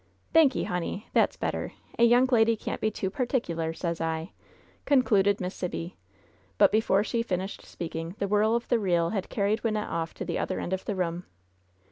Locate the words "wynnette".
9.61-9.87